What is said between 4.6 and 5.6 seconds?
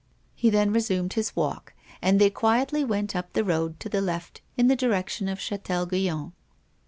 the direction of